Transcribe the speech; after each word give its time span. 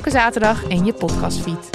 Elke 0.00 0.12
zaterdag 0.12 0.62
in 0.62 0.84
je 0.84 0.92
podcastfeed. 0.92 1.70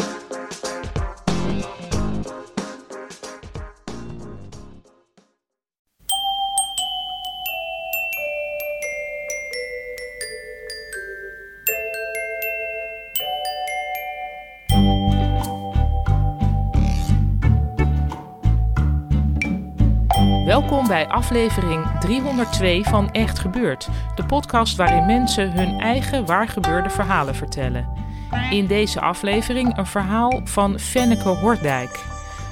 Welkom 20.46 20.88
bij 20.88 21.08
aflevering 21.08 22.00
302 22.00 22.84
van 22.84 23.12
Echt 23.12 23.40
Gebeurd, 23.40 23.90
de 24.16 24.26
podcast 24.26 24.76
waarin 24.78 25.06
mensen 25.06 25.52
hun 25.52 25.80
eigen 25.80 26.26
waargebeurde 26.26 26.90
verhalen 26.90 27.36
vertellen. 27.36 28.05
In 28.50 28.68
deze 28.68 29.02
aflevering 29.02 29.78
een 29.78 29.86
verhaal 29.86 30.42
van 30.44 30.80
Fenneke 30.80 31.30
Hordijk. 31.30 32.00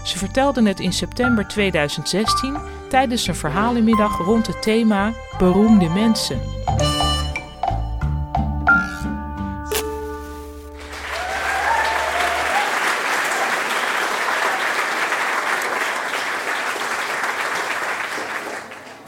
Ze 0.04 0.18
vertelde 0.18 0.68
het 0.68 0.80
in 0.80 0.94
september 0.94 1.48
2016 1.48 2.58
tijdens 2.90 3.28
een 3.28 3.36
verhalenmiddag 3.36 4.18
rond 4.18 4.48
het 4.48 4.62
thema 4.62 5.12
beroemde 5.38 5.90
mensen. 5.90 6.40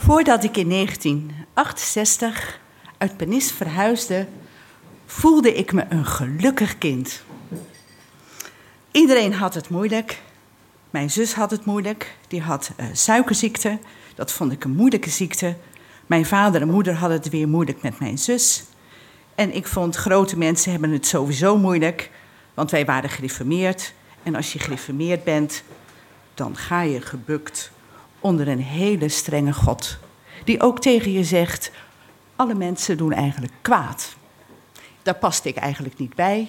Voordat 0.06 0.44
ik 0.44 0.58
in 0.58 0.70
1968 0.70 2.60
uit 2.98 3.18
Penis 3.18 3.52
verhuisde, 3.52 4.28
voelde 5.06 5.54
ik 5.54 5.74
me 5.74 5.86
een 5.90 6.06
gelukkig 6.06 6.78
kind. 6.78 7.24
Iedereen 8.92 9.34
had 9.34 9.54
het 9.54 9.70
moeilijk. 9.70 10.22
Mijn 10.90 11.12
zus 11.12 11.34
had 11.34 11.52
het 11.52 11.66
moeilijk. 11.66 12.18
Die 12.28 12.42
had 12.42 12.72
eh, 12.76 12.86
suikerziekte. 12.94 13.80
Dat 14.16 14.32
vond 14.32 14.52
ik 14.52 14.64
een 14.64 14.76
moeilijke 14.76 15.10
ziekte. 15.10 15.56
Mijn 16.06 16.26
vader 16.26 16.62
en 16.62 16.68
moeder 16.68 16.94
hadden 16.94 17.18
het 17.18 17.30
weer 17.30 17.48
moeilijk 17.48 17.82
met 17.82 18.00
mijn 18.00 18.18
zus. 18.18 18.64
En 19.36 19.56
ik 19.56 19.68
vond 19.68 19.96
grote 19.96 20.38
mensen 20.38 20.72
hebben 20.72 20.92
het 20.92 21.08
sowieso 21.08 21.58
moeilijk, 21.58 22.12
want 22.54 22.72
wij 22.72 22.86
waren 22.86 23.10
gereformeerd. 23.10 23.94
En 24.24 24.36
als 24.36 24.54
je 24.54 24.60
gereformeerd 24.60 25.24
bent, 25.24 25.64
dan 26.34 26.58
ga 26.58 26.82
je 26.82 27.02
gebukt 27.02 27.72
onder 28.20 28.48
een 28.48 28.62
hele 28.62 29.10
strenge 29.10 29.54
God. 29.54 29.98
Die 30.44 30.62
ook 30.62 30.82
tegen 30.82 31.12
je 31.12 31.24
zegt: 31.24 31.72
alle 32.36 32.54
mensen 32.54 32.98
doen 32.98 33.14
eigenlijk 33.14 33.54
kwaad. 33.62 34.16
Daar 35.06 35.16
paste 35.16 35.50
ik 35.50 35.56
eigenlijk 35.56 35.98
niet 35.98 36.16
bij. 36.16 36.48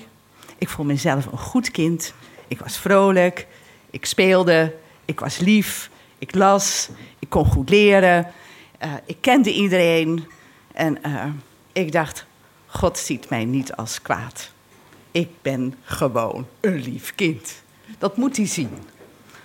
Ik 0.58 0.68
vond 0.68 0.88
mezelf 0.88 1.26
een 1.26 1.38
goed 1.38 1.70
kind. 1.70 2.14
Ik 2.48 2.58
was 2.58 2.76
vrolijk. 2.76 3.46
Ik 3.90 4.06
speelde. 4.06 4.76
Ik 5.04 5.20
was 5.20 5.38
lief. 5.38 5.90
Ik 6.18 6.34
las. 6.34 6.88
Ik 7.18 7.28
kon 7.28 7.44
goed 7.44 7.68
leren. 7.68 8.32
Eh, 8.78 8.92
ik 9.04 9.16
kende 9.20 9.52
iedereen. 9.52 10.24
En 10.72 11.02
eh, 11.02 11.24
ik 11.72 11.92
dacht: 11.92 12.26
God 12.66 12.98
ziet 12.98 13.28
mij 13.28 13.44
niet 13.44 13.72
als 13.72 14.02
kwaad. 14.02 14.50
Ik 15.10 15.28
ben 15.42 15.74
gewoon 15.82 16.46
een 16.60 16.76
lief 16.76 17.14
kind. 17.14 17.62
Dat 17.98 18.16
moet 18.16 18.36
hij 18.36 18.46
zien. 18.46 18.78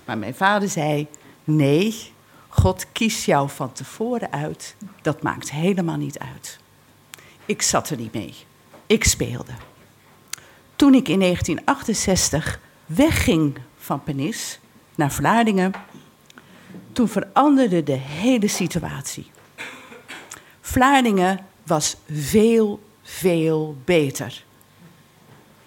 Maar 0.06 0.18
mijn 0.18 0.36
vader 0.36 0.70
zei: 0.70 1.08
Nee, 1.44 2.12
God 2.48 2.86
kiest 2.92 3.26
jou 3.26 3.50
van 3.50 3.72
tevoren 3.72 4.32
uit. 4.32 4.76
Dat 5.02 5.22
maakt 5.22 5.52
helemaal 5.52 5.98
niet 5.98 6.20
uit. 6.20 6.60
Ik 7.46 7.62
zat 7.62 7.90
er 7.90 7.98
niet 7.98 8.14
mee. 8.14 8.34
Ik 8.92 9.04
speelde. 9.04 9.52
Toen 10.76 10.94
ik 10.94 11.08
in 11.08 11.20
1968 11.20 12.60
wegging 12.86 13.58
van 13.78 14.04
Penis 14.04 14.60
naar 14.96 15.12
Vlaardingen, 15.12 15.74
toen 16.94 17.08
veranderde 17.08 17.84
de 17.84 17.98
hele 17.98 18.48
situatie. 18.48 19.32
Vlaardingen 20.62 21.46
was 21.64 21.98
veel, 22.10 22.84
veel 23.02 23.78
beter. 23.86 24.44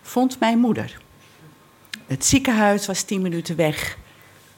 Vond 0.02 0.40
mijn 0.40 0.58
moeder. 0.58 1.00
Het 2.06 2.24
ziekenhuis 2.24 2.86
was 2.86 3.02
tien 3.02 3.22
minuten 3.22 3.56
weg. 3.56 3.98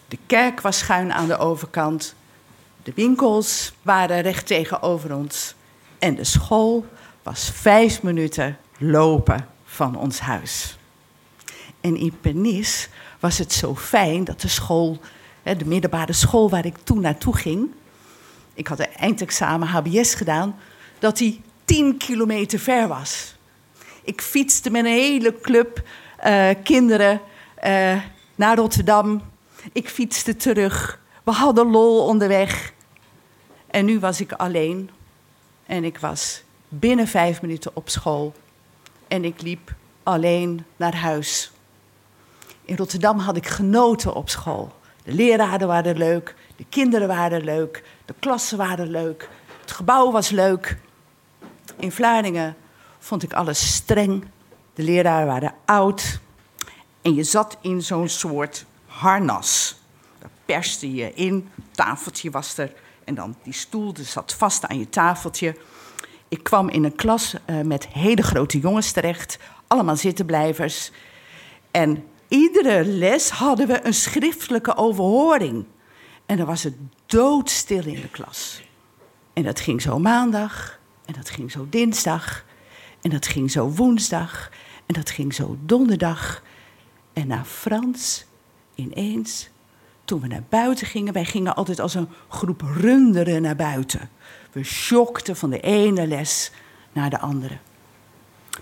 De 0.08 0.18
kerk 0.26 0.60
was 0.60 0.78
schuin 0.78 1.12
aan 1.12 1.28
de 1.28 1.38
overkant. 1.38 2.14
De 2.82 2.92
winkels 2.94 3.72
waren 3.82 4.20
recht 4.20 4.46
tegenover 4.46 5.14
ons. 5.14 5.54
En 5.98 6.14
de 6.14 6.24
school 6.24 6.86
was 7.26 7.50
vijf 7.50 8.02
minuten 8.02 8.58
lopen 8.78 9.48
van 9.64 9.96
ons 9.96 10.18
huis. 10.18 10.78
En 11.80 11.96
in 11.96 12.18
Pernis 12.20 12.88
was 13.20 13.38
het 13.38 13.52
zo 13.52 13.76
fijn 13.76 14.24
dat 14.24 14.40
de 14.40 14.48
school, 14.48 14.98
de 15.42 15.64
middelbare 15.64 16.12
school 16.12 16.50
waar 16.50 16.66
ik 16.66 16.76
toen 16.84 17.00
naartoe 17.00 17.36
ging, 17.36 17.70
ik 18.54 18.66
had 18.66 18.78
een 18.78 18.94
eindexamen 18.96 19.68
HBS 19.68 20.14
gedaan, 20.14 20.56
dat 20.98 21.16
die 21.16 21.40
tien 21.64 21.96
kilometer 21.96 22.58
ver 22.58 22.88
was. 22.88 23.34
Ik 24.02 24.20
fietste 24.20 24.70
met 24.70 24.84
een 24.84 24.90
hele 24.90 25.40
club 25.40 25.82
eh, 26.16 26.50
kinderen 26.62 27.20
eh, 27.54 28.00
naar 28.34 28.56
Rotterdam. 28.56 29.22
Ik 29.72 29.88
fietste 29.88 30.36
terug. 30.36 31.00
We 31.24 31.30
hadden 31.30 31.70
lol 31.70 32.04
onderweg. 32.06 32.72
En 33.66 33.84
nu 33.84 33.98
was 33.98 34.20
ik 34.20 34.32
alleen. 34.32 34.90
En 35.66 35.84
ik 35.84 35.98
was 35.98 36.44
binnen 36.78 37.08
vijf 37.08 37.42
minuten 37.42 37.70
op 37.74 37.88
school. 37.88 38.34
En 39.08 39.24
ik 39.24 39.42
liep 39.42 39.74
alleen 40.02 40.64
naar 40.76 40.96
huis. 40.96 41.50
In 42.64 42.76
Rotterdam 42.76 43.18
had 43.18 43.36
ik 43.36 43.46
genoten 43.46 44.14
op 44.14 44.28
school. 44.28 44.72
De 45.02 45.12
leraren 45.12 45.68
waren 45.68 45.96
leuk, 45.96 46.34
de 46.56 46.64
kinderen 46.68 47.08
waren 47.08 47.44
leuk, 47.44 47.84
de 48.04 48.14
klassen 48.18 48.58
waren 48.58 48.90
leuk, 48.90 49.28
het 49.60 49.72
gebouw 49.72 50.10
was 50.10 50.30
leuk. 50.30 50.78
In 51.78 51.92
Vlaardingen 51.92 52.56
vond 52.98 53.22
ik 53.22 53.32
alles 53.32 53.74
streng. 53.74 54.24
De 54.74 54.82
leraren 54.82 55.26
waren 55.26 55.54
oud. 55.64 56.20
En 57.02 57.14
je 57.14 57.22
zat 57.22 57.56
in 57.60 57.82
zo'n 57.82 58.08
soort 58.08 58.64
harnas. 58.86 59.76
Daar 60.18 60.30
perste 60.44 60.94
je 60.94 61.14
in, 61.14 61.50
tafeltje 61.70 62.30
was 62.30 62.58
er. 62.58 62.72
En 63.04 63.14
dan 63.14 63.36
die 63.42 63.52
stoel 63.52 63.92
die 63.92 64.04
zat 64.04 64.34
vast 64.34 64.66
aan 64.66 64.78
je 64.78 64.88
tafeltje. 64.88 65.56
Ik 66.28 66.42
kwam 66.42 66.68
in 66.68 66.84
een 66.84 66.94
klas 66.94 67.34
uh, 67.34 67.60
met 67.60 67.86
hele 67.86 68.22
grote 68.22 68.58
jongens 68.58 68.92
terecht. 68.92 69.38
Allemaal 69.66 69.96
zittenblijvers. 69.96 70.90
En 71.70 72.04
iedere 72.28 72.84
les 72.84 73.30
hadden 73.30 73.66
we 73.66 73.86
een 73.86 73.94
schriftelijke 73.94 74.76
overhoring. 74.76 75.64
En 76.26 76.36
dan 76.36 76.46
was 76.46 76.62
het 76.62 76.74
doodstil 77.06 77.84
in 77.84 78.00
de 78.00 78.08
klas. 78.10 78.62
En 79.32 79.42
dat 79.42 79.60
ging 79.60 79.82
zo 79.82 79.98
maandag. 79.98 80.78
En 81.04 81.12
dat 81.12 81.30
ging 81.30 81.50
zo 81.50 81.66
dinsdag. 81.70 82.44
En 83.02 83.10
dat 83.10 83.26
ging 83.26 83.50
zo 83.50 83.68
woensdag. 83.68 84.50
En 84.86 84.94
dat 84.94 85.10
ging 85.10 85.34
zo 85.34 85.56
donderdag. 85.60 86.42
En 87.12 87.26
na 87.26 87.44
Frans 87.44 88.24
ineens, 88.74 89.48
toen 90.06 90.20
we 90.20 90.26
naar 90.26 90.44
buiten 90.48 90.86
gingen, 90.86 91.12
wij 91.12 91.24
gingen 91.24 91.56
altijd 91.56 91.80
als 91.80 91.94
een 91.94 92.08
groep 92.28 92.62
runderen 92.76 93.42
naar 93.42 93.56
buiten. 93.56 94.10
We 94.52 94.64
schokten 94.64 95.36
van 95.36 95.50
de 95.50 95.60
ene 95.60 96.06
les 96.06 96.50
naar 96.92 97.10
de 97.10 97.18
andere. 97.18 97.58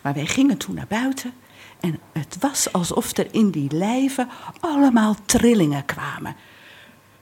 Maar 0.02 0.14
wij 0.14 0.26
gingen 0.26 0.56
toen 0.56 0.74
naar 0.74 0.86
buiten 0.86 1.32
en 1.80 2.00
het 2.12 2.36
was 2.40 2.72
alsof 2.72 3.16
er 3.16 3.26
in 3.30 3.50
die 3.50 3.72
lijven 3.72 4.28
allemaal 4.60 5.16
trillingen 5.26 5.84
kwamen. 5.84 6.36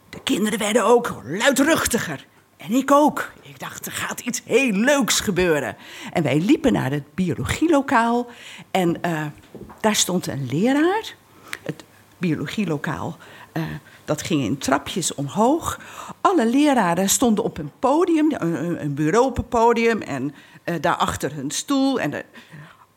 De 0.09 0.21
kinderen 0.23 0.59
werden 0.59 0.85
ook 0.85 1.23
luidruchtiger. 1.25 2.27
En 2.57 2.73
ik 2.73 2.91
ook. 2.91 3.33
Ik 3.43 3.61
dacht, 3.61 3.87
er 3.87 3.93
gaat 3.93 4.21
iets 4.21 4.43
heel 4.45 4.73
leuks 4.73 5.21
gebeuren. 5.21 5.77
En 6.13 6.23
wij 6.23 6.41
liepen 6.41 6.73
naar 6.73 6.91
het 6.91 7.15
biologielokaal. 7.15 8.31
En 8.71 8.97
uh, 9.07 9.27
daar 9.81 9.95
stond 9.95 10.27
een 10.27 10.47
leraar. 10.47 11.15
Het 11.63 11.85
biologielokaal, 12.19 13.17
uh, 13.53 13.63
dat 14.05 14.23
ging 14.23 14.43
in 14.43 14.59
trapjes 14.59 15.15
omhoog. 15.15 15.81
Alle 16.21 16.47
leraren 16.47 17.09
stonden 17.09 17.45
op 17.45 17.59
een 17.59 17.71
podium, 17.79 18.33
een, 18.39 18.83
een 18.83 18.95
bureau 18.95 19.27
op 19.27 19.39
een 19.39 19.49
podium. 19.49 20.03
En 20.03 20.35
uh, 20.65 20.75
daarachter 20.81 21.35
hun 21.35 21.51
stoel. 21.51 22.01
En 22.01 22.25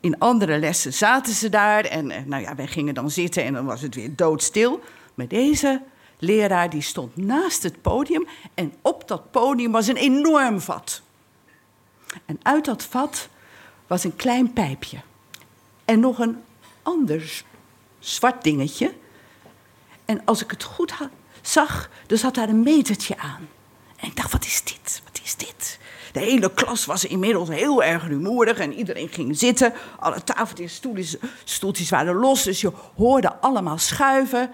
in 0.00 0.18
andere 0.18 0.58
lessen 0.58 0.92
zaten 0.92 1.34
ze 1.34 1.48
daar 1.48 1.84
en 1.84 2.10
eh, 2.10 2.24
nou 2.24 2.42
ja, 2.42 2.54
wij 2.54 2.66
gingen 2.66 2.94
dan 2.94 3.10
zitten 3.10 3.44
en 3.44 3.52
dan 3.52 3.64
was 3.64 3.80
het 3.80 3.94
weer 3.94 4.16
doodstil. 4.16 4.80
Maar 5.14 5.28
deze 5.28 5.82
leraar 6.18 6.70
die 6.70 6.82
stond 6.82 7.16
naast 7.16 7.62
het 7.62 7.82
podium 7.82 8.26
en 8.54 8.74
op 8.82 9.08
dat 9.08 9.30
podium 9.30 9.72
was 9.72 9.86
een 9.86 9.96
enorm 9.96 10.60
vat. 10.60 11.02
En 12.24 12.38
uit 12.42 12.64
dat 12.64 12.82
vat 12.82 13.28
was 13.86 14.04
een 14.04 14.16
klein 14.16 14.52
pijpje. 14.52 14.98
En 15.84 16.00
nog 16.00 16.18
een 16.18 16.36
ander 16.82 17.44
zwart 17.98 18.44
dingetje. 18.44 18.92
En 20.06 20.20
als 20.24 20.42
ik 20.42 20.50
het 20.50 20.62
goed 20.62 20.92
zag, 21.42 21.90
dan 22.06 22.18
zat 22.18 22.34
daar 22.34 22.48
een 22.48 22.62
metertje 22.62 23.18
aan. 23.18 23.48
En 23.96 24.08
ik 24.08 24.16
dacht, 24.16 24.32
wat 24.32 24.44
is 24.44 24.62
dit? 24.64 25.02
Wat 25.04 25.20
is 25.24 25.36
dit? 25.36 25.78
De 26.12 26.20
hele 26.20 26.54
klas 26.54 26.84
was 26.84 27.04
inmiddels 27.04 27.48
heel 27.48 27.82
erg 27.82 28.06
rumoerig 28.06 28.58
en 28.58 28.72
iedereen 28.72 29.08
ging 29.08 29.38
zitten. 29.38 29.72
Alle 29.98 30.24
tafeltjes, 30.24 30.74
stoeltjes, 30.74 31.16
stoeltjes 31.44 31.90
waren 31.90 32.14
los, 32.14 32.42
dus 32.42 32.60
je 32.60 32.72
hoorde 32.96 33.34
allemaal 33.40 33.78
schuiven. 33.78 34.50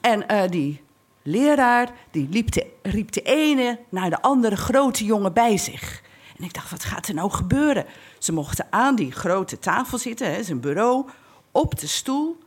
En 0.00 0.24
uh, 0.30 0.42
die 0.48 0.80
leraar 1.22 1.90
die 2.10 2.28
liep 2.30 2.52
de, 2.52 2.66
riep 2.82 3.12
de 3.12 3.22
ene 3.22 3.78
naar 3.88 4.10
de 4.10 4.22
andere 4.22 4.56
grote 4.56 5.04
jongen 5.04 5.32
bij 5.32 5.56
zich. 5.56 6.02
En 6.38 6.44
ik 6.44 6.54
dacht, 6.54 6.70
wat 6.70 6.84
gaat 6.84 7.08
er 7.08 7.14
nou 7.14 7.30
gebeuren? 7.30 7.86
Ze 8.18 8.32
mochten 8.32 8.66
aan 8.70 8.94
die 8.94 9.12
grote 9.12 9.58
tafel 9.58 9.98
zitten, 9.98 10.32
hè, 10.32 10.42
zijn 10.42 10.60
bureau, 10.60 11.08
op 11.50 11.78
de 11.78 11.86
stoel. 11.86 12.38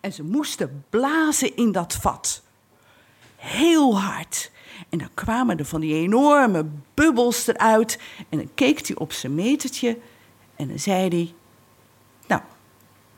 En 0.00 0.12
ze 0.12 0.22
moesten 0.22 0.84
blazen 0.90 1.56
in 1.56 1.72
dat 1.72 1.94
vat. 1.94 2.42
Heel 3.36 4.00
hard. 4.00 4.50
En 4.88 4.98
dan 4.98 5.08
kwamen 5.14 5.58
er 5.58 5.64
van 5.64 5.80
die 5.80 5.94
enorme 5.94 6.66
bubbels 6.94 7.46
eruit. 7.46 7.98
En 8.28 8.38
dan 8.38 8.50
keek 8.54 8.86
hij 8.86 8.96
op 8.96 9.12
zijn 9.12 9.34
metertje. 9.34 9.98
En 10.56 10.68
dan 10.68 10.78
zei 10.78 11.08
hij: 11.08 11.34
Nou, 12.26 12.40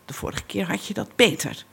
de 0.05 0.15
vorige 0.15 0.45
keer 0.45 0.69
had 0.69 0.87
je 0.87 0.95
dat 0.95 1.17
beter. 1.17 1.65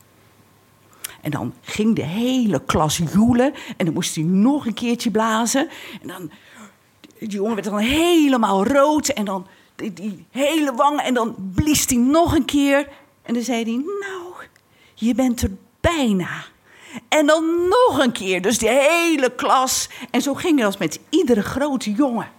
En 1.22 1.32
dan 1.32 1.54
ging 1.62 1.96
de 1.96 2.04
hele 2.04 2.66
klas 2.66 2.98
joelen. 3.14 3.54
En 3.78 3.86
dan 3.86 3.94
moest 3.94 4.16
hij 4.16 4.24
nog 4.24 4.66
een 4.66 4.74
keertje 4.74 5.12
blazen. 5.12 5.70
En 6.02 6.08
dan, 6.08 6.32
die 7.20 7.30
jongen 7.30 7.54
werd 7.54 7.68
dan 7.68 7.78
helemaal 7.78 8.66
rood. 8.66 9.08
En 9.08 9.26
dan 9.26 9.48
die, 9.76 10.26
hele 10.32 10.74
wang. 10.74 11.00
En 11.02 11.14
dan 11.14 11.36
blies 11.56 11.86
hij 11.86 11.98
nog 11.98 12.36
een 12.36 12.46
keer. 12.46 12.90
En 13.22 13.34
dan 13.34 13.44
zei 13.44 13.64
hij, 13.64 13.74
nou, 13.74 14.19
je 15.00 15.16
bent 15.16 15.42
er 15.42 15.52
bijna. 15.80 16.44
En 17.08 17.26
dan 17.26 17.68
nog 17.68 18.00
een 18.00 18.12
keer, 18.12 18.42
dus 18.42 18.58
die 18.58 18.70
hele 18.70 19.36
klas. 19.36 19.90
En 20.12 20.22
zo 20.22 20.34
ging 20.34 20.64
als 20.66 20.78
met 20.78 21.00
iedere 21.10 21.42
grote 21.42 21.92
jongen. 21.92 22.32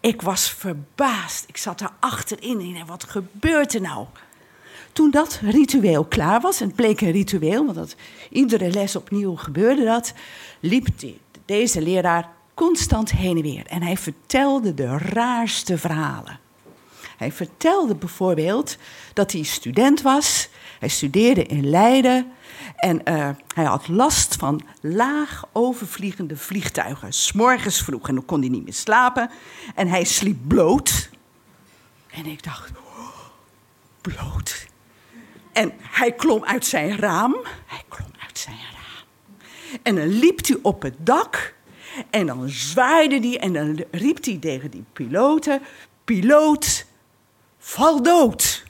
Ik 0.00 0.22
was 0.22 0.50
verbaasd. 0.50 1.48
Ik 1.48 1.56
zat 1.56 1.78
daar 1.78 1.94
achterin 2.00 2.76
en 2.76 2.86
wat 2.86 3.04
gebeurt 3.04 3.74
er 3.74 3.80
nou? 3.80 4.06
Toen 4.92 5.10
dat 5.10 5.40
ritueel 5.42 6.04
klaar 6.04 6.40
was, 6.40 6.60
en 6.60 6.66
het 6.66 6.76
bleek 6.76 7.00
een 7.00 7.10
ritueel, 7.10 7.64
want 7.64 7.76
dat, 7.76 7.96
iedere 8.30 8.70
les 8.70 8.96
opnieuw 8.96 9.36
gebeurde 9.36 9.84
dat, 9.84 10.12
liep 10.60 10.86
deze 11.44 11.82
leraar 11.82 12.28
constant 12.54 13.10
heen 13.10 13.36
en 13.36 13.42
weer. 13.42 13.66
En 13.66 13.82
hij 13.82 13.96
vertelde 13.96 14.74
de 14.74 14.98
raarste 14.98 15.78
verhalen. 15.78 16.40
Hij 17.22 17.32
vertelde 17.32 17.94
bijvoorbeeld 17.94 18.76
dat 19.12 19.32
hij 19.32 19.42
student 19.42 20.02
was. 20.02 20.48
Hij 20.78 20.88
studeerde 20.88 21.44
in 21.44 21.70
Leiden. 21.70 22.32
En 22.76 23.00
uh, 23.04 23.28
hij 23.54 23.64
had 23.64 23.88
last 23.88 24.34
van 24.34 24.60
laag 24.80 25.44
overvliegende 25.52 26.36
vliegtuigen. 26.36 27.12
S'morgens 27.12 27.82
vroeg 27.82 28.08
en 28.08 28.14
dan 28.14 28.24
kon 28.24 28.40
hij 28.40 28.48
niet 28.48 28.64
meer 28.64 28.74
slapen. 28.74 29.30
En 29.74 29.88
hij 29.88 30.04
sliep 30.04 30.38
bloot. 30.46 31.10
En 32.10 32.26
ik 32.26 32.42
dacht, 32.42 32.70
bloot. 34.00 34.66
En 35.52 35.72
hij 35.78 36.12
klom 36.12 36.44
uit 36.44 36.66
zijn 36.66 36.98
raam. 36.98 37.36
Hij 37.66 37.82
klom 37.88 38.10
uit 38.26 38.38
zijn 38.38 38.56
raam. 38.72 39.06
En 39.82 39.94
dan 39.94 40.08
liep 40.08 40.46
hij 40.46 40.58
op 40.62 40.82
het 40.82 40.96
dak. 40.98 41.54
En 42.10 42.26
dan 42.26 42.48
zwaaide 42.48 43.28
hij 43.28 43.38
en 43.38 43.52
dan 43.52 43.84
riep 43.90 44.24
hij 44.24 44.36
tegen 44.36 44.70
die 44.70 44.84
piloten: 44.92 45.60
Piloot, 46.04 46.90
val 47.62 48.02
dood. 48.02 48.64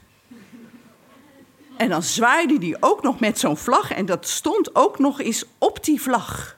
En 1.77 1.89
dan 1.89 2.03
zwaaide 2.03 2.67
hij 2.67 2.77
ook 2.81 3.03
nog 3.03 3.21
met 3.21 3.39
zo'n 3.39 3.56
vlag. 3.56 3.91
En 3.91 4.06
dat 4.06 4.29
stond 4.29 4.75
ook 4.75 4.99
nog 4.99 5.21
eens 5.21 5.44
op 5.59 5.85
die 5.85 6.03
vlag. 6.03 6.56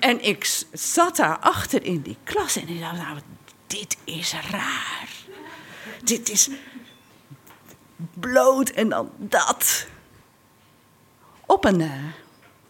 En 0.00 0.24
ik 0.24 0.64
zat 0.72 1.16
daar 1.16 1.38
achter 1.38 1.84
in 1.84 2.00
die 2.00 2.16
klas 2.24 2.56
en 2.56 2.68
ik 2.68 2.80
dacht, 2.80 2.96
nou, 2.96 3.18
dit 3.66 3.96
is 4.04 4.34
raar. 4.50 5.08
Dit 6.04 6.28
is 6.30 6.48
bloot 8.14 8.68
en 8.68 8.88
dan 8.88 9.10
dat. 9.16 9.86
Op 11.46 11.64
een, 11.64 11.80
uh, 11.80 12.04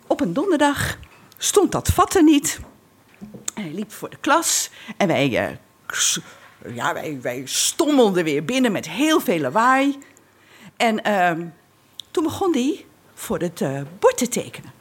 op 0.06 0.20
een 0.20 0.32
donderdag 0.32 0.98
stond 1.38 1.72
dat 1.72 1.88
vat 1.88 2.14
er 2.14 2.22
niet. 2.22 2.60
Hij 3.54 3.70
liep 3.70 3.92
voor 3.92 4.10
de 4.10 4.16
klas 4.16 4.70
en 4.96 5.06
wij, 5.06 5.50
uh, 5.50 5.56
ja, 6.68 6.94
wij, 6.94 7.18
wij 7.20 7.42
stommelden 7.44 8.24
weer 8.24 8.44
binnen 8.44 8.72
met 8.72 8.88
heel 8.88 9.20
veel 9.20 9.38
lawaai. 9.38 9.98
En 10.76 11.08
uh, 11.08 11.46
toen 12.10 12.24
begon 12.24 12.52
hij 12.52 12.84
voor 13.14 13.38
het 13.38 13.60
uh, 13.60 13.80
bord 13.98 14.16
te 14.16 14.28
tekenen. 14.28 14.72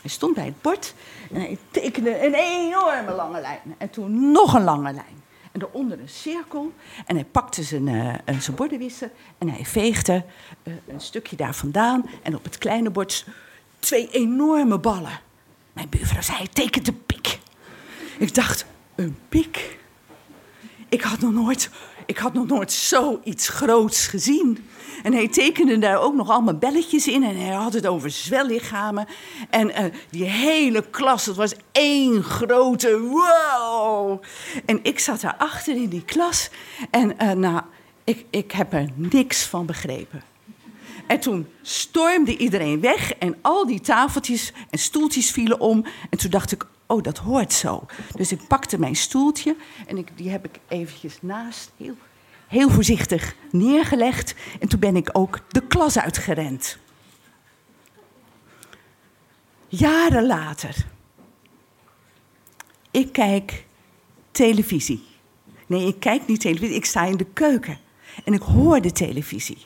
Hij 0.00 0.10
stond 0.10 0.34
bij 0.34 0.44
het 0.44 0.62
bord 0.62 0.94
en 1.32 1.40
hij 1.40 1.58
tekende 1.70 2.26
een 2.26 2.34
enorme 2.34 3.12
lange 3.12 3.40
lijn. 3.40 3.74
En 3.78 3.90
toen 3.90 4.32
nog 4.32 4.54
een 4.54 4.64
lange 4.64 4.92
lijn 4.92 5.22
en 5.52 5.62
eronder 5.62 6.00
een 6.00 6.08
cirkel. 6.08 6.72
En 7.06 7.14
hij 7.14 7.24
pakte 7.24 7.62
zijn, 7.62 7.86
uh, 7.86 8.14
zijn 8.38 8.56
bordenwisser 8.56 9.10
en 9.38 9.48
hij 9.48 9.64
veegde 9.64 10.24
een 10.86 11.00
stukje 11.00 11.36
daar 11.36 11.54
vandaan. 11.54 12.10
En 12.22 12.34
op 12.34 12.44
het 12.44 12.58
kleine 12.58 12.90
bord 12.90 13.26
twee 13.78 14.08
enorme 14.10 14.78
ballen. 14.78 15.20
Mijn 15.72 15.88
buurvrouw 15.88 16.22
zei, 16.22 16.38
hij 16.38 16.48
tekent 16.52 16.88
een 16.88 17.06
pik. 17.06 17.38
Ik 18.18 18.34
dacht, 18.34 18.66
een 18.94 19.18
pik? 19.28 19.78
Ik 20.88 21.02
had 21.02 21.20
nog 21.20 21.32
nooit, 21.32 21.70
ik 22.06 22.18
had 22.18 22.32
nog 22.32 22.46
nooit 22.46 22.72
zoiets 22.72 23.48
groots 23.48 24.06
gezien. 24.06 24.68
En 25.02 25.12
hij 25.12 25.28
tekende 25.28 25.78
daar 25.78 26.00
ook 26.00 26.14
nog 26.14 26.30
allemaal 26.30 26.58
belletjes 26.58 27.06
in. 27.06 27.22
En 27.22 27.36
hij 27.36 27.54
had 27.54 27.72
het 27.72 27.86
over 27.86 28.10
zwellichamen. 28.10 29.06
En 29.50 29.68
uh, 29.68 29.84
die 30.10 30.24
hele 30.24 30.84
klas, 30.90 31.26
het 31.26 31.36
was 31.36 31.54
één 31.72 32.22
grote 32.22 33.00
wow. 33.00 34.22
En 34.66 34.80
ik 34.82 34.98
zat 34.98 35.20
daar 35.20 35.36
achter 35.38 35.76
in 35.76 35.88
die 35.88 36.04
klas. 36.04 36.50
En 36.90 37.14
uh, 37.22 37.32
nou, 37.32 37.62
ik, 38.04 38.24
ik 38.30 38.52
heb 38.52 38.72
er 38.72 38.88
niks 38.94 39.42
van 39.44 39.66
begrepen. 39.66 40.22
En 41.06 41.20
toen 41.20 41.46
stormde 41.62 42.36
iedereen 42.36 42.80
weg 42.80 43.12
en 43.12 43.36
al 43.42 43.66
die 43.66 43.80
tafeltjes 43.80 44.52
en 44.70 44.78
stoeltjes 44.78 45.30
vielen 45.30 45.60
om. 45.60 45.84
En 46.10 46.18
toen 46.18 46.30
dacht 46.30 46.52
ik, 46.52 46.66
oh, 46.88 47.02
dat 47.02 47.18
hoort 47.18 47.52
zo. 47.52 47.86
Dus 48.14 48.32
ik 48.32 48.46
pakte 48.46 48.78
mijn 48.78 48.96
stoeltje 48.96 49.56
en 49.86 49.98
ik, 49.98 50.08
die 50.16 50.30
heb 50.30 50.44
ik 50.44 50.58
eventjes 50.68 51.18
naast, 51.22 51.72
heel 51.76 51.96
heel 52.48 52.70
voorzichtig 52.70 53.34
neergelegd. 53.50 54.34
En 54.60 54.68
toen 54.68 54.80
ben 54.80 54.96
ik 54.96 55.10
ook 55.12 55.40
de 55.48 55.66
klas 55.66 55.98
uitgerend. 55.98 56.78
Jaren 59.68 60.26
later. 60.26 60.86
Ik 62.90 63.12
kijk 63.12 63.64
televisie. 64.30 65.04
Nee, 65.66 65.86
ik 65.86 66.00
kijk 66.00 66.26
niet 66.26 66.40
televisie. 66.40 66.76
Ik 66.76 66.84
sta 66.84 67.04
in 67.04 67.16
de 67.16 67.26
keuken. 67.32 67.78
En 68.24 68.32
ik 68.32 68.42
hoor 68.42 68.80
de 68.80 68.92
televisie. 68.92 69.58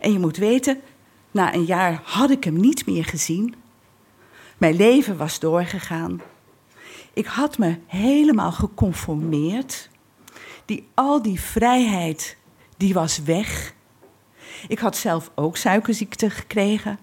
En 0.00 0.12
je 0.12 0.18
moet 0.18 0.36
weten, 0.36 0.80
na 1.30 1.54
een 1.54 1.64
jaar 1.64 2.00
had 2.04 2.30
ik 2.30 2.44
hem 2.44 2.60
niet 2.60 2.86
meer 2.86 3.04
gezien. 3.04 3.54
Mijn 4.62 4.76
leven 4.76 5.16
was 5.16 5.38
doorgegaan. 5.38 6.20
Ik 7.12 7.26
had 7.26 7.58
me 7.58 7.78
helemaal 7.86 8.52
geconformeerd 8.52 9.88
die, 10.64 10.88
al 10.94 11.22
die 11.22 11.40
vrijheid, 11.40 12.36
die 12.76 12.94
was 12.94 13.18
weg. 13.18 13.74
Ik 14.68 14.78
had 14.78 14.96
zelf 14.96 15.30
ook 15.34 15.56
suikerziekte 15.56 16.30
gekregen. 16.30 16.98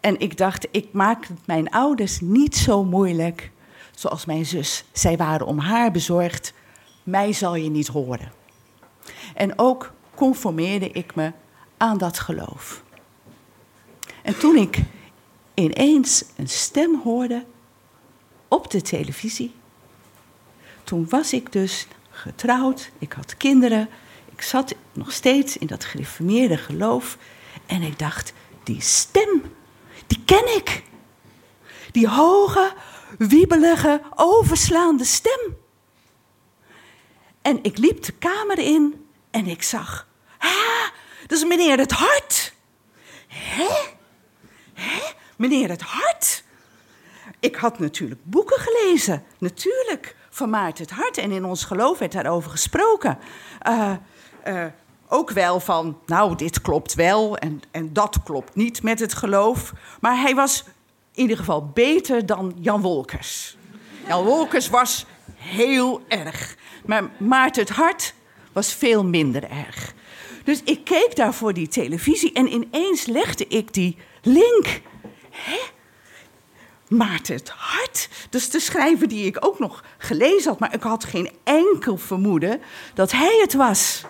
En 0.00 0.20
ik 0.20 0.36
dacht, 0.36 0.68
ik 0.70 0.92
maak 0.92 1.26
het 1.26 1.46
mijn 1.46 1.70
ouders 1.70 2.20
niet 2.20 2.56
zo 2.56 2.84
moeilijk 2.84 3.50
zoals 3.94 4.24
mijn 4.24 4.46
zus. 4.46 4.84
Zij 4.92 5.16
waren 5.16 5.46
om 5.46 5.58
haar 5.58 5.90
bezorgd. 5.90 6.54
Mij 7.02 7.32
zal 7.32 7.54
je 7.54 7.70
niet 7.70 7.88
horen. 7.88 8.32
En 9.34 9.58
ook 9.58 9.92
conformeerde 10.14 10.90
ik 10.90 11.14
me 11.14 11.32
aan 11.76 11.98
dat 11.98 12.18
geloof. 12.18 12.82
En 14.22 14.38
toen 14.38 14.56
ik 14.56 14.82
ineens 15.60 16.24
een 16.36 16.48
stem 16.48 17.00
hoorde 17.04 17.44
op 18.48 18.70
de 18.70 18.82
televisie, 18.82 19.54
toen 20.84 21.08
was 21.08 21.32
ik 21.32 21.52
dus 21.52 21.86
getrouwd, 22.10 22.90
ik 22.98 23.12
had 23.12 23.36
kinderen. 23.36 23.88
Ik 24.32 24.42
zat 24.42 24.74
nog 24.92 25.12
steeds 25.12 25.56
in 25.56 25.66
dat 25.66 25.84
gereformeerde 25.84 26.56
geloof. 26.56 27.18
En 27.66 27.82
ik 27.82 27.98
dacht, 27.98 28.32
die 28.62 28.80
stem, 28.80 29.42
die 30.06 30.22
ken 30.24 30.56
ik. 30.56 30.82
Die 31.90 32.08
hoge, 32.08 32.72
wiebelige, 33.18 34.02
overslaande 34.14 35.04
stem. 35.04 35.56
En 37.42 37.58
ik 37.62 37.78
liep 37.78 38.02
de 38.02 38.12
kamer 38.12 38.58
in 38.58 39.06
En 39.30 39.46
ik 39.46 39.62
zag, 39.62 40.08
ah, 40.38 40.88
dat 41.26 41.38
is 41.38 41.44
meneer 41.44 41.78
het 41.78 41.92
hart. 41.92 42.52
Hè? 43.28 43.98
Meneer 45.40 45.68
het 45.68 45.82
hart? 45.82 46.44
Ik 47.38 47.56
had 47.56 47.78
natuurlijk 47.78 48.20
boeken 48.24 48.58
gelezen, 48.60 49.22
natuurlijk, 49.38 50.16
van 50.30 50.50
Maarten 50.50 50.84
het 50.84 50.92
Hart. 50.92 51.18
En 51.18 51.30
in 51.30 51.44
ons 51.44 51.64
geloof 51.64 51.98
werd 51.98 52.12
daarover 52.12 52.50
gesproken. 52.50 53.18
Uh, 53.68 53.92
uh, 54.46 54.64
ook 55.08 55.30
wel 55.30 55.60
van, 55.60 55.98
nou, 56.06 56.36
dit 56.36 56.60
klopt 56.60 56.94
wel 56.94 57.36
en, 57.36 57.62
en 57.70 57.92
dat 57.92 58.22
klopt 58.22 58.54
niet 58.54 58.82
met 58.82 59.00
het 59.00 59.14
geloof. 59.14 59.72
Maar 60.00 60.20
hij 60.20 60.34
was 60.34 60.64
in 61.14 61.22
ieder 61.22 61.36
geval 61.36 61.66
beter 61.66 62.26
dan 62.26 62.52
Jan 62.58 62.80
Wolkers. 62.80 63.56
Jan 64.06 64.24
Wolkers 64.24 64.68
was 64.68 65.06
heel 65.34 66.02
erg. 66.08 66.56
Maar 66.86 67.10
Maarten 67.18 67.62
het 67.62 67.72
Hart 67.72 68.14
was 68.52 68.74
veel 68.74 69.04
minder 69.04 69.50
erg. 69.50 69.94
Dus 70.44 70.62
ik 70.64 70.84
keek 70.84 71.16
daar 71.16 71.34
voor 71.34 71.52
die 71.52 71.68
televisie 71.68 72.32
en 72.32 72.52
ineens 72.52 73.06
legde 73.06 73.46
ik 73.48 73.74
die 73.74 73.96
link. 74.22 74.80
Hè? 75.40 75.58
Maarten 76.96 77.34
het 77.34 77.48
Hart. 77.48 78.08
Is 78.30 78.50
de 78.50 78.60
schrijver 78.60 79.08
die 79.08 79.26
ik 79.26 79.36
ook 79.46 79.58
nog 79.58 79.84
gelezen 79.98 80.50
had, 80.50 80.58
maar 80.58 80.74
ik 80.74 80.82
had 80.82 81.04
geen 81.04 81.30
enkel 81.44 81.96
vermoeden 81.96 82.60
dat 82.94 83.12
hij 83.12 83.38
het 83.40 83.54
was. 83.54 84.04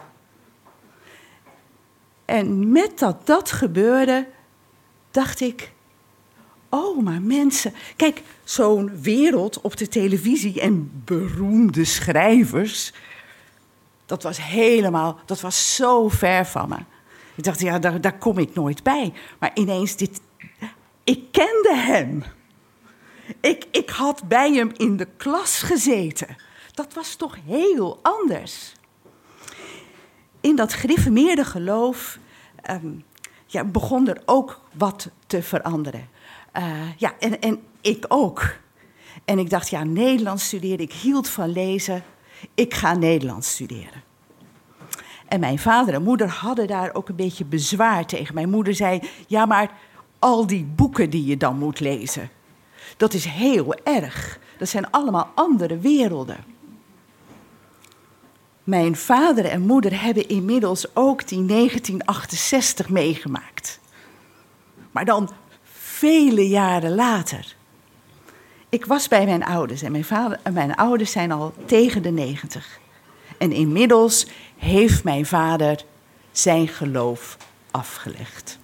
En 2.25 2.73
met 2.73 2.99
dat 2.99 3.27
dat 3.27 3.53
gebeurde, 3.53 4.29
dacht 5.11 5.41
ik, 5.41 5.73
oh, 6.69 7.03
maar 7.03 7.23
mensen, 7.23 7.75
kijk, 7.97 8.23
zo'n 8.45 9.01
wereld 9.03 9.61
op 9.61 9.77
de 9.77 9.89
televisie 9.89 10.61
en 10.61 11.03
beroemde 11.05 11.85
schrijvers, 11.85 12.93
dat 14.07 14.23
was 14.23 14.45
helemaal, 14.45 15.19
dat 15.25 15.41
was 15.41 15.75
zo 15.75 16.09
ver 16.09 16.47
van 16.47 16.69
me. 16.69 16.77
Ik 17.35 17.45
dacht, 17.45 17.61
ja, 17.61 17.79
daar, 17.79 18.01
daar 18.01 18.19
kom 18.19 18.39
ik 18.39 18.55
nooit 18.55 18.83
bij. 18.83 19.13
Maar 19.39 19.51
ineens, 19.55 19.97
dit, 19.97 20.21
ik 21.11 21.33
kende 21.33 21.75
hem. 21.75 22.25
Ik, 23.41 23.67
ik 23.71 23.91
had 23.91 24.23
bij 24.29 24.53
hem 24.53 24.71
in 24.77 24.97
de 24.97 25.09
klas 25.17 25.63
gezeten. 25.63 26.37
Dat 26.73 26.95
was 26.95 27.15
toch 27.15 27.37
heel 27.47 27.99
anders. 28.03 28.73
In 30.41 30.57
dat 30.57 30.73
gereformeerde 30.73 31.45
geloof 31.45 32.19
um, 32.71 33.05
ja, 33.47 33.65
begon 33.65 34.09
er 34.09 34.23
ook 34.25 34.61
wat 34.73 35.11
te 35.27 35.43
veranderen. 35.43 36.09
Uh, 36.59 36.97
ja, 36.97 37.15
en, 37.19 37.41
en 37.41 37.63
ik 37.81 38.05
ook. 38.09 38.57
En 39.25 39.39
ik 39.39 39.51
dacht, 39.51 39.71
ja, 39.71 39.85
Nederlands 39.85 40.45
studeren. 40.45 40.79
Ik 40.79 40.93
hield 40.93 41.29
van 41.29 41.53
lezen. 41.53 42.05
Ik 42.55 42.75
ga 42.75 42.95
Nederlands 42.95 43.51
studeren. 43.51 44.03
En 45.29 45.41
mijn 45.41 45.59
vader 45.59 45.95
en 45.95 46.03
moeder 46.03 46.29
hadden 46.29 46.67
daar 46.67 46.95
ook 46.95 47.09
een 47.09 47.17
beetje 47.17 47.45
bezwaar 47.45 48.07
tegen. 48.07 48.35
Mijn 48.35 48.51
moeder 48.51 48.75
zei: 48.75 49.01
Ja, 49.27 49.47
maar 49.47 49.71
al 50.21 50.47
die 50.47 50.65
boeken 50.65 51.11
die 51.11 51.25
je 51.25 51.37
dan 51.37 51.59
moet 51.59 51.81
lezen, 51.81 52.31
dat 52.97 53.15
is 53.15 53.25
heel 53.25 53.75
erg. 53.75 54.39
Dat 54.59 54.69
zijn 54.69 54.91
allemaal 54.91 55.31
andere 55.35 55.79
werelden. 55.79 56.45
Mijn 58.65 58.97
vader 58.97 59.45
en 59.45 59.61
moeder 59.63 60.03
hebben 60.03 60.29
inmiddels 60.29 60.97
ook 60.97 61.29
die 61.29 61.45
1968 61.47 62.89
meegemaakt. 62.89 63.81
Maar 64.91 65.05
dan 65.05 65.31
vele 65.73 66.49
jaren 66.49 66.95
later. 66.95 67.55
Ik 68.69 68.87
was 68.87 69.09
bij 69.09 69.25
mijn 69.25 69.45
ouders 69.45 69.83
en 69.83 69.93
mijn, 69.93 70.05
vader, 70.05 70.41
mijn 70.53 70.75
ouders 70.75 71.11
zijn 71.11 71.33
al 71.33 71.55
tegen 71.65 72.03
de 72.03 72.11
90. 72.11 72.81
En 73.39 73.53
inmiddels 73.53 74.27
heeft 74.57 75.05
mijn 75.05 75.27
vader 75.27 75.85
zijn 76.33 76.69
geloof 76.69 77.37
afgelegd. 77.71 78.59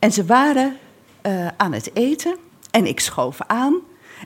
En 0.00 0.12
ze 0.12 0.24
waren 0.24 0.76
uh, 1.26 1.48
aan 1.56 1.72
het 1.72 1.96
eten 1.96 2.36
en 2.70 2.86
ik 2.86 3.00
schoof 3.00 3.40
aan. 3.46 3.74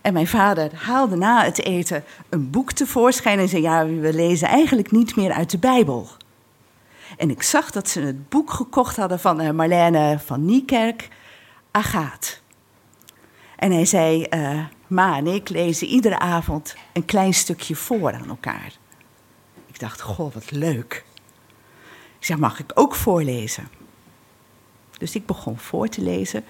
En 0.03 0.13
mijn 0.13 0.27
vader 0.27 0.71
haalde 0.75 1.17
na 1.17 1.45
het 1.45 1.63
eten 1.63 2.05
een 2.29 2.51
boek 2.51 2.73
tevoorschijn 2.73 3.39
en 3.39 3.49
zei: 3.49 3.63
Ja, 3.63 3.87
we 3.87 4.15
lezen 4.15 4.49
eigenlijk 4.49 4.91
niet 4.91 5.17
meer 5.17 5.33
uit 5.33 5.51
de 5.51 5.59
Bijbel. 5.59 6.09
En 7.17 7.31
ik 7.31 7.43
zag 7.43 7.71
dat 7.71 7.89
ze 7.89 8.01
het 8.01 8.29
boek 8.29 8.51
gekocht 8.51 8.97
hadden 8.97 9.21
van 9.21 9.41
uh, 9.41 9.51
Marlene 9.51 10.19
van 10.25 10.45
Niekerk, 10.45 11.09
Agaat. 11.71 12.41
En 13.57 13.73
hij 13.73 13.85
zei: 13.85 14.27
uh, 14.31 14.65
Ma 14.87 15.17
en 15.17 15.27
ik 15.27 15.49
lezen 15.49 15.87
iedere 15.87 16.19
avond 16.19 16.77
een 16.93 17.05
klein 17.05 17.35
stukje 17.35 17.75
voor 17.75 18.13
aan 18.13 18.29
elkaar. 18.29 18.73
Ik 19.67 19.79
dacht: 19.79 20.01
Goh, 20.01 20.35
wat 20.35 20.51
leuk. 20.51 21.05
Ik 22.19 22.25
zeg: 22.27 22.37
Mag 22.37 22.59
ik 22.59 22.71
ook 22.75 22.95
voorlezen? 22.95 23.69
Dus 24.99 25.15
ik 25.15 25.27
begon 25.27 25.59
voor 25.59 25.89
te 25.89 26.03
lezen. 26.03 26.45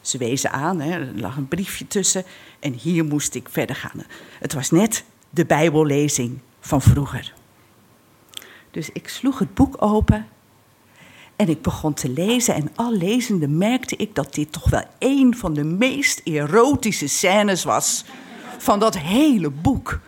Ze 0.00 0.18
wezen 0.18 0.52
aan, 0.52 0.80
hè, 0.80 0.90
er 0.90 1.20
lag 1.20 1.36
een 1.36 1.48
briefje 1.48 1.86
tussen 1.86 2.24
en 2.60 2.72
hier 2.72 3.04
moest 3.04 3.34
ik 3.34 3.48
verder 3.48 3.76
gaan. 3.76 4.04
Het 4.38 4.52
was 4.52 4.70
net 4.70 5.04
de 5.30 5.46
Bijbellezing 5.46 6.38
van 6.60 6.82
vroeger. 6.82 7.34
Dus 8.70 8.90
ik 8.90 9.08
sloeg 9.08 9.38
het 9.38 9.54
boek 9.54 9.82
open 9.82 10.26
en 11.36 11.48
ik 11.48 11.62
begon 11.62 11.94
te 11.94 12.08
lezen. 12.08 12.54
En 12.54 12.70
al 12.74 12.92
lezende 12.92 13.48
merkte 13.48 13.96
ik 13.96 14.14
dat 14.14 14.34
dit 14.34 14.52
toch 14.52 14.70
wel 14.70 14.84
een 14.98 15.36
van 15.36 15.54
de 15.54 15.64
meest 15.64 16.20
erotische 16.24 17.06
scènes 17.06 17.64
was 17.64 18.04
van 18.58 18.78
dat 18.78 18.98
hele 18.98 19.50
boek. 19.50 20.00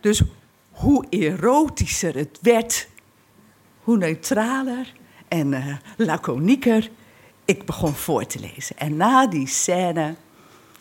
Dus 0.00 0.22
hoe 0.70 1.06
erotischer 1.10 2.14
het 2.14 2.38
werd, 2.42 2.88
hoe 3.82 3.96
neutraler 3.96 4.92
en 5.30 5.52
uh, 5.52 5.76
laconieker 5.96 6.90
ik 7.44 7.64
begon 7.64 7.94
voor 7.94 8.26
te 8.26 8.40
lezen. 8.40 8.78
En 8.78 8.96
na 8.96 9.26
die 9.26 9.46
scène 9.46 10.14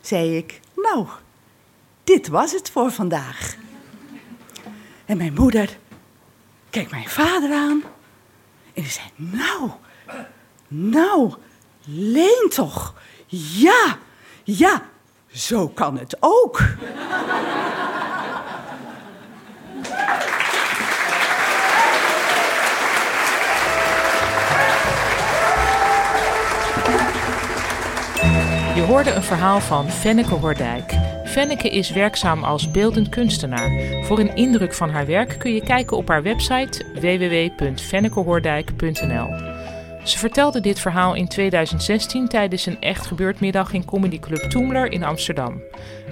zei 0.01 0.38
ik, 0.38 0.60
nou, 0.75 1.08
dit 2.03 2.27
was 2.27 2.51
het 2.51 2.70
voor 2.70 2.91
vandaag. 2.91 3.56
En 5.06 5.18
mijn 5.18 5.34
moeder 5.34 5.77
keek 6.70 6.91
mijn 6.91 7.10
vader 7.10 7.53
aan 7.53 7.84
en 8.74 8.82
die 8.82 8.91
zei, 8.91 9.08
nou, 9.15 9.70
nou, 10.68 11.34
leen 11.84 12.50
toch. 12.50 12.94
Ja, 13.58 13.98
ja, 14.44 14.84
zo 15.32 15.68
kan 15.68 15.98
het 15.98 16.18
ook. 16.20 16.62
Je 28.79 28.86
hoorde 28.86 29.12
een 29.12 29.24
verhaal 29.24 29.59
van 29.59 29.89
Fenneke 29.89 30.33
Hordijk. 30.33 30.93
Fenneke 31.25 31.69
is 31.69 31.91
werkzaam 31.91 32.43
als 32.43 32.71
beeldend 32.71 33.09
kunstenaar. 33.09 33.71
Voor 34.03 34.19
een 34.19 34.36
indruk 34.36 34.74
van 34.74 34.89
haar 34.89 35.05
werk 35.05 35.39
kun 35.39 35.53
je 35.53 35.63
kijken 35.63 35.98
op 35.98 36.07
haar 36.07 36.24
website 36.24 36.86
www.fennekehoordijk.nl. 36.93 39.27
Ze 40.03 40.17
vertelde 40.17 40.59
dit 40.59 40.79
verhaal 40.79 41.15
in 41.15 41.27
2016 41.27 42.27
tijdens 42.27 42.65
een 42.65 42.81
echt 42.81 43.05
gebeurd 43.05 43.39
in 43.71 43.86
Comedy 43.86 44.19
Club 44.19 44.41
Toemler 44.41 44.91
in 44.91 45.03
Amsterdam. 45.03 45.62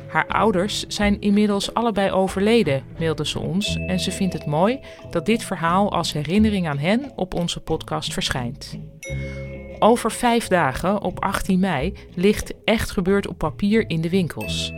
Haar 0.08 0.28
ouders 0.28 0.86
zijn 0.88 1.22
inmiddels 1.22 1.74
allebei 1.74 2.12
overleden, 2.12 2.84
mailde 3.00 3.28
ze 3.28 3.40
ons, 3.40 3.78
en 3.88 4.00
ze 4.00 4.12
vindt 4.12 4.34
het 4.34 4.46
mooi 4.46 4.80
dat 5.10 5.26
dit 5.26 5.44
verhaal 5.44 5.92
als 5.92 6.14
herinnering 6.14 6.68
aan 6.68 6.80
hen 6.80 7.12
op 7.16 7.34
onze 7.34 7.60
podcast 7.60 8.14
verschijnt. 8.14 8.80
Over 9.80 10.12
vijf 10.12 10.48
dagen, 10.48 11.02
op 11.02 11.24
18 11.24 11.60
mei, 11.60 11.94
ligt 12.16 12.54
Echt 12.64 12.92
Gebeurd 12.92 13.28
op 13.28 13.38
papier 13.38 13.90
in 13.90 14.02
de 14.02 14.10
winkels. 14.10 14.74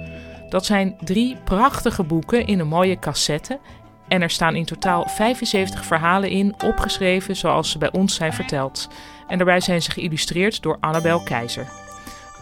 Dat 0.49 0.65
zijn 0.65 0.97
drie 1.03 1.37
prachtige 1.43 2.03
boeken 2.03 2.47
in 2.47 2.59
een 2.59 2.67
mooie 2.67 2.99
cassette. 2.99 3.59
En 4.07 4.21
er 4.21 4.29
staan 4.29 4.55
in 4.55 4.65
totaal 4.65 5.07
75 5.07 5.85
verhalen 5.85 6.29
in, 6.29 6.55
opgeschreven 6.65 7.35
zoals 7.35 7.71
ze 7.71 7.77
bij 7.77 7.91
ons 7.91 8.15
zijn 8.15 8.33
verteld. 8.33 8.89
En 9.27 9.37
daarbij 9.37 9.59
zijn 9.59 9.81
ze 9.81 9.91
geïllustreerd 9.91 10.61
door 10.61 10.77
Annabel 10.79 11.19
Keizer. 11.19 11.67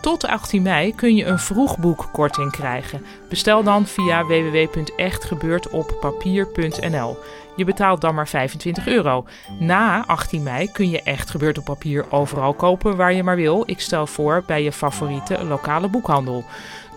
Tot 0.02 0.28
18 0.28 0.62
mei 0.62 0.96
kun 0.96 1.16
je 1.16 1.26
een 1.26 1.40
vroegboekkorting 1.40 2.52
krijgen. 2.52 3.06
Bestel 3.30 3.64
dan 3.64 3.86
via 3.86 4.26
www.echtgebeurtoppapier.nl. 4.26 7.18
Je 7.58 7.66
betaalt 7.66 8.02
dan 8.02 8.16
maar 8.16 8.28
25 8.28 8.88
euro. 8.88 9.26
Na 9.60 10.06
18 10.06 10.44
mei 10.44 10.72
kun 10.72 10.90
je 10.90 11.02
Echt 11.02 11.30
Gebeurd 11.30 11.58
op 11.58 11.66
Papier 11.66 12.12
overal 12.12 12.54
kopen 12.54 12.96
waar 12.96 13.14
je 13.14 13.24
maar 13.24 13.36
wil. 13.36 13.64
Ik 13.66 13.80
stel 13.80 14.08
voor 14.08 14.44
bij 14.46 14.64
je 14.64 14.72
favoriete 14.72 15.44
lokale 15.44 15.90
boekhandel. 15.90 16.44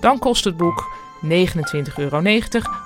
Dan 0.00 0.18
kost 0.18 0.44
het 0.44 0.56
boek 0.56 0.98
29,90 1.24 1.28
euro, 1.96 2.22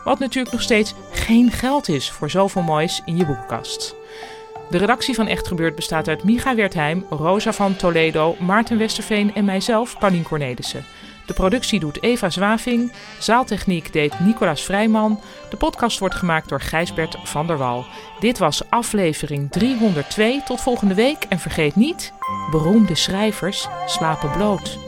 wat 0.04 0.18
natuurlijk 0.18 0.52
nog 0.52 0.62
steeds 0.62 0.94
geen 1.10 1.50
geld 1.50 1.88
is 1.88 2.10
voor 2.10 2.30
zoveel 2.30 2.62
moois 2.62 3.02
in 3.04 3.16
je 3.16 3.26
boekenkast. 3.26 3.94
De 4.70 4.78
redactie 4.78 5.14
van 5.14 5.26
Echt 5.26 5.46
Gebeurd 5.46 5.74
bestaat 5.74 6.08
uit 6.08 6.24
Micha 6.24 6.54
Wertheim, 6.54 7.06
Rosa 7.10 7.52
van 7.52 7.76
Toledo, 7.76 8.36
Maarten 8.40 8.78
Westerveen 8.78 9.34
en 9.34 9.44
mijzelf, 9.44 9.98
Paulien 9.98 10.22
Cornelissen. 10.22 10.84
De 11.26 11.32
productie 11.32 11.80
doet 11.80 12.02
Eva 12.02 12.30
Zwaving. 12.30 12.92
Zaaltechniek 13.18 13.92
deed 13.92 14.20
Nicolaas 14.20 14.62
Vrijman. 14.62 15.20
De 15.50 15.56
podcast 15.56 15.98
wordt 15.98 16.14
gemaakt 16.14 16.48
door 16.48 16.60
Gijsbert 16.60 17.16
van 17.24 17.46
der 17.46 17.58
Wal. 17.58 17.84
Dit 18.20 18.38
was 18.38 18.70
aflevering 18.70 19.50
302. 19.50 20.42
Tot 20.44 20.60
volgende 20.60 20.94
week 20.94 21.24
en 21.28 21.38
vergeet 21.38 21.76
niet: 21.76 22.12
beroemde 22.50 22.94
schrijvers 22.94 23.68
slapen 23.86 24.30
bloot. 24.30 24.78